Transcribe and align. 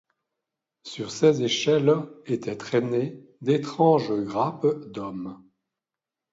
Sur 0.81 1.11
ces 1.11 1.43
échelles 1.43 1.93
étaient 2.25 2.57
traînées 2.57 3.23
d'étranges 3.41 4.11
grappes 4.23 4.81
d'hommes. 4.89 5.43